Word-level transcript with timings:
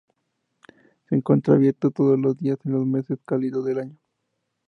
Se 1.07 1.13
encuentra 1.13 1.53
abierto 1.53 1.91
todos 1.91 2.17
los 2.19 2.35
días, 2.35 2.57
en 2.65 2.71
los 2.71 2.87
meses 2.87 3.19
cálidos 3.23 3.63
del 3.65 3.79
año. 3.81 3.97